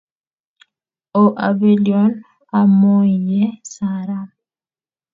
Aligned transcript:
O 1.21 1.23
belion 1.59 2.13
amoyie 2.59 3.43
saram 3.73 4.27